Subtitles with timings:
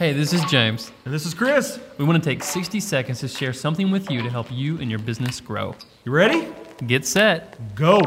[0.00, 0.92] Hey, this is James.
[1.04, 1.78] And this is Chris.
[1.98, 4.88] We want to take 60 seconds to share something with you to help you and
[4.88, 5.74] your business grow.
[6.06, 6.48] You ready?
[6.86, 7.74] Get set.
[7.74, 8.00] Go.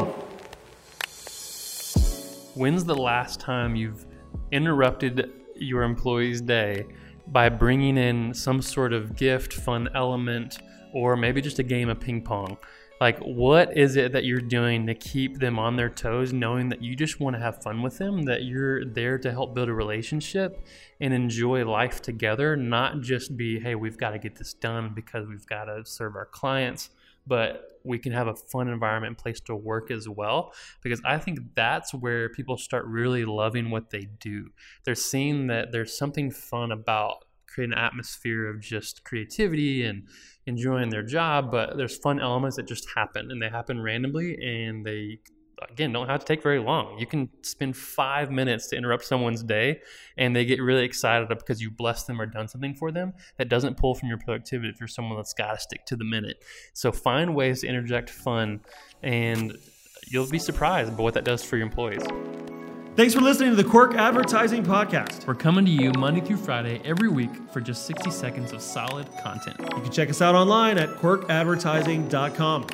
[2.56, 4.06] When's the last time you've
[4.50, 6.84] interrupted your employee's day
[7.28, 10.58] by bringing in some sort of gift, fun element,
[10.92, 12.56] or maybe just a game of ping pong?
[13.00, 16.82] Like, what is it that you're doing to keep them on their toes, knowing that
[16.82, 19.74] you just want to have fun with them, that you're there to help build a
[19.74, 20.64] relationship
[21.00, 25.26] and enjoy life together, not just be, hey, we've got to get this done because
[25.26, 26.90] we've got to serve our clients,
[27.26, 30.52] but we can have a fun environment place to work as well.
[30.82, 34.50] Because I think that's where people start really loving what they do.
[34.84, 37.23] They're seeing that there's something fun about
[37.54, 40.08] create an atmosphere of just creativity and
[40.46, 44.84] enjoying their job, but there's fun elements that just happen and they happen randomly and
[44.84, 45.18] they
[45.70, 46.98] again don't have to take very long.
[46.98, 49.80] You can spend five minutes to interrupt someone's day
[50.18, 53.48] and they get really excited because you blessed them or done something for them that
[53.48, 56.44] doesn't pull from your productivity if you're someone that's got to stick to the minute.
[56.72, 58.60] So find ways to interject fun
[59.02, 59.56] and
[60.08, 62.04] you'll be surprised by what that does for your employees.
[62.96, 65.26] Thanks for listening to the Quirk Advertising Podcast.
[65.26, 69.08] We're coming to you Monday through Friday every week for just 60 seconds of solid
[69.20, 69.56] content.
[69.58, 72.66] You can check us out online at quirkadvertising.com.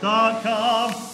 [0.00, 1.13] Dot com.